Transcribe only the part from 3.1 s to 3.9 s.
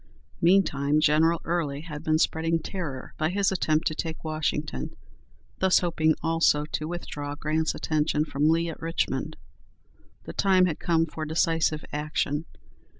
by his attempt